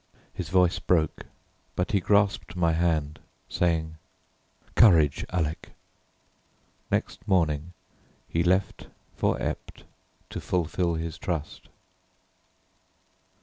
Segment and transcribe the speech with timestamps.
[0.33, 1.27] His voice broke,
[1.75, 3.97] but he grasped my hand, saying,
[4.73, 5.73] "Courage, Alec."
[6.89, 7.73] Next morning
[8.27, 9.83] he left for Ept
[10.31, 11.69] to fulfil his trust.